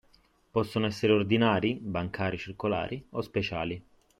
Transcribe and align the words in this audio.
Possono 0.49 0.87
essere 0.87 1.13
ordinari 1.13 1.75
(bancari, 1.79 2.35
circolari) 2.35 3.05
o 3.11 3.21
speciali. 3.21 3.79